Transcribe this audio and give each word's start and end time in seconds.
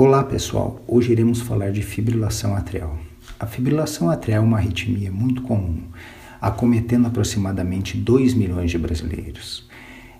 Olá 0.00 0.22
pessoal, 0.22 0.80
hoje 0.86 1.10
iremos 1.10 1.40
falar 1.40 1.72
de 1.72 1.82
fibrilação 1.82 2.54
atrial. 2.54 2.96
A 3.36 3.48
fibrilação 3.48 4.08
atrial 4.08 4.44
é 4.44 4.46
uma 4.46 4.56
arritmia 4.56 5.10
muito 5.10 5.42
comum, 5.42 5.82
acometendo 6.40 7.08
aproximadamente 7.08 7.96
2 7.96 8.32
milhões 8.34 8.70
de 8.70 8.78
brasileiros. 8.78 9.68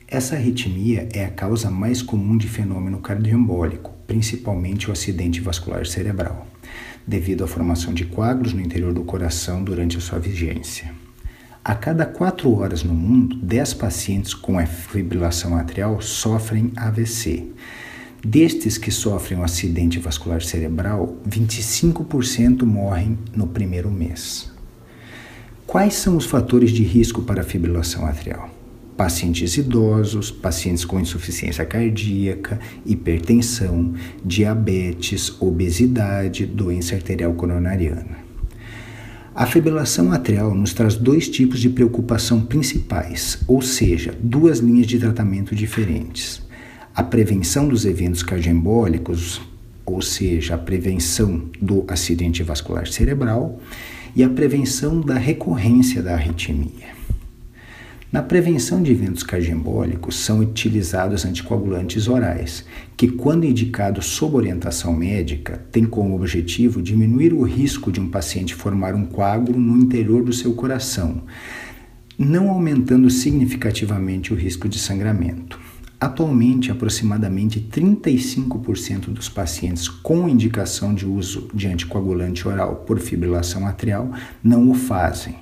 Essa 0.08 0.34
arritmia 0.34 1.08
é 1.12 1.24
a 1.24 1.30
causa 1.30 1.70
mais 1.70 2.02
comum 2.02 2.36
de 2.36 2.48
fenômeno 2.48 2.98
cardioembólico, 2.98 3.92
principalmente 4.04 4.88
o 4.88 4.92
acidente 4.92 5.40
vascular 5.40 5.86
cerebral, 5.86 6.48
devido 7.06 7.44
à 7.44 7.46
formação 7.46 7.94
de 7.94 8.04
coágulos 8.04 8.52
no 8.52 8.60
interior 8.60 8.92
do 8.92 9.04
coração 9.04 9.62
durante 9.62 9.96
a 9.96 10.00
sua 10.00 10.18
vigência. 10.18 10.92
A 11.64 11.76
cada 11.76 12.04
4 12.04 12.52
horas 12.52 12.82
no 12.82 12.94
mundo, 12.94 13.36
10 13.36 13.74
pacientes 13.74 14.34
com 14.34 14.58
fibrilação 14.66 15.56
atrial 15.56 16.00
sofrem 16.00 16.72
AVC 16.74 17.52
Destes 18.24 18.76
que 18.76 18.90
sofrem 18.90 19.38
um 19.38 19.44
acidente 19.44 20.00
vascular 20.00 20.42
cerebral, 20.42 21.16
25% 21.28 22.64
morrem 22.64 23.16
no 23.34 23.46
primeiro 23.46 23.90
mês. 23.92 24.50
Quais 25.64 25.94
são 25.94 26.16
os 26.16 26.26
fatores 26.26 26.72
de 26.72 26.82
risco 26.82 27.22
para 27.22 27.42
a 27.42 27.44
fibrilação 27.44 28.04
atrial? 28.04 28.50
Pacientes 28.96 29.56
idosos, 29.56 30.32
pacientes 30.32 30.84
com 30.84 30.98
insuficiência 30.98 31.64
cardíaca, 31.64 32.58
hipertensão, 32.84 33.94
diabetes, 34.24 35.40
obesidade, 35.40 36.44
doença 36.44 36.96
arterial 36.96 37.32
coronariana. 37.34 38.18
A 39.32 39.46
fibrilação 39.46 40.10
atrial 40.10 40.52
nos 40.56 40.72
traz 40.72 40.96
dois 40.96 41.28
tipos 41.28 41.60
de 41.60 41.68
preocupação 41.68 42.40
principais, 42.40 43.38
ou 43.46 43.62
seja, 43.62 44.12
duas 44.20 44.58
linhas 44.58 44.88
de 44.88 44.98
tratamento 44.98 45.54
diferentes 45.54 46.47
a 46.98 47.02
prevenção 47.04 47.68
dos 47.68 47.84
eventos 47.84 48.24
cardioembólicos, 48.24 49.40
ou 49.86 50.02
seja, 50.02 50.56
a 50.56 50.58
prevenção 50.58 51.44
do 51.62 51.84
acidente 51.86 52.42
vascular 52.42 52.88
cerebral, 52.88 53.60
e 54.16 54.24
a 54.24 54.28
prevenção 54.28 55.00
da 55.00 55.14
recorrência 55.14 56.02
da 56.02 56.14
arritmia. 56.14 56.88
Na 58.10 58.20
prevenção 58.20 58.82
de 58.82 58.90
eventos 58.90 59.22
cardioembólicos 59.22 60.16
são 60.16 60.40
utilizados 60.40 61.24
anticoagulantes 61.24 62.08
orais, 62.08 62.64
que, 62.96 63.06
quando 63.06 63.46
indicados 63.46 64.06
sob 64.06 64.34
orientação 64.34 64.92
médica, 64.92 65.62
têm 65.70 65.84
como 65.84 66.16
objetivo 66.16 66.82
diminuir 66.82 67.32
o 67.32 67.44
risco 67.44 67.92
de 67.92 68.00
um 68.00 68.10
paciente 68.10 68.56
formar 68.56 68.96
um 68.96 69.06
coágulo 69.06 69.60
no 69.60 69.80
interior 69.80 70.24
do 70.24 70.32
seu 70.32 70.52
coração, 70.52 71.22
não 72.18 72.50
aumentando 72.50 73.08
significativamente 73.08 74.32
o 74.32 74.36
risco 74.36 74.68
de 74.68 74.80
sangramento. 74.80 75.67
Atualmente, 76.00 76.70
aproximadamente 76.70 77.60
35% 77.60 79.06
dos 79.06 79.28
pacientes 79.28 79.88
com 79.88 80.28
indicação 80.28 80.94
de 80.94 81.04
uso 81.04 81.50
de 81.52 81.66
anticoagulante 81.66 82.46
oral 82.46 82.84
por 82.86 83.00
fibrilação 83.00 83.66
atrial 83.66 84.12
não 84.42 84.70
o 84.70 84.74
fazem. 84.74 85.34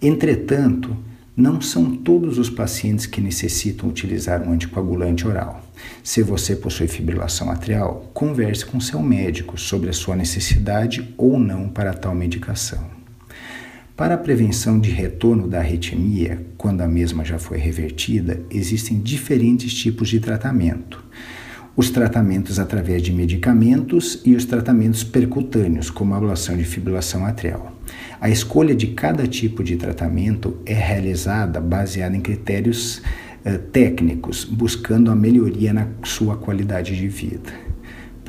Entretanto, 0.00 0.96
não 1.36 1.60
são 1.60 1.94
todos 1.94 2.38
os 2.38 2.48
pacientes 2.48 3.04
que 3.04 3.20
necessitam 3.20 3.88
utilizar 3.88 4.42
um 4.42 4.52
anticoagulante 4.52 5.28
oral. 5.28 5.62
Se 6.02 6.22
você 6.22 6.56
possui 6.56 6.88
fibrilação 6.88 7.50
atrial, 7.50 8.10
converse 8.14 8.64
com 8.64 8.80
seu 8.80 9.00
médico 9.00 9.58
sobre 9.58 9.90
a 9.90 9.94
sua 9.94 10.16
necessidade 10.16 11.14
ou 11.18 11.38
não 11.38 11.68
para 11.68 11.92
tal 11.92 12.14
medicação. 12.14 12.99
Para 14.00 14.14
a 14.14 14.16
prevenção 14.16 14.80
de 14.80 14.90
retorno 14.90 15.46
da 15.46 15.58
arritmia, 15.58 16.42
quando 16.56 16.80
a 16.80 16.88
mesma 16.88 17.22
já 17.22 17.38
foi 17.38 17.58
revertida, 17.58 18.40
existem 18.50 18.98
diferentes 18.98 19.74
tipos 19.74 20.08
de 20.08 20.18
tratamento. 20.18 21.04
Os 21.76 21.90
tratamentos 21.90 22.58
através 22.58 23.02
de 23.02 23.12
medicamentos 23.12 24.22
e 24.24 24.34
os 24.34 24.46
tratamentos 24.46 25.04
percutâneos, 25.04 25.90
como 25.90 26.14
a 26.14 26.16
ablação 26.16 26.56
de 26.56 26.64
fibrilação 26.64 27.26
atrial. 27.26 27.76
A 28.18 28.30
escolha 28.30 28.74
de 28.74 28.86
cada 28.86 29.26
tipo 29.26 29.62
de 29.62 29.76
tratamento 29.76 30.56
é 30.64 30.72
realizada 30.72 31.60
baseada 31.60 32.16
em 32.16 32.22
critérios 32.22 33.02
eh, 33.44 33.58
técnicos, 33.58 34.46
buscando 34.46 35.10
a 35.10 35.14
melhoria 35.14 35.74
na 35.74 35.86
sua 36.04 36.38
qualidade 36.38 36.96
de 36.96 37.06
vida. 37.06 37.52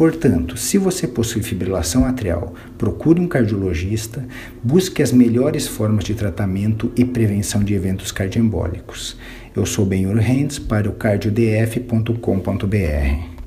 Portanto, 0.02 0.58
se 0.58 0.80
você 0.80 1.08
possui 1.08 1.44
fibrilação 1.44 2.06
atrial, 2.06 2.56
procure 2.76 3.20
um 3.20 3.28
cardiologista, 3.28 4.26
busque 4.64 5.04
as 5.04 5.12
melhores 5.12 5.68
formas 5.68 6.06
de 6.06 6.16
tratamento 6.16 6.92
e 6.96 7.06
prevenção 7.06 7.64
de 7.64 7.76
eventos 7.76 8.12
cardioembólicos. 8.12 9.16
Eu 9.56 9.64
sou 9.64 9.86
Benhur 9.86 10.16
Rendes 10.16 10.58
para 10.58 10.90
o 10.90 10.94
cardiodf.com.br. 10.94 13.41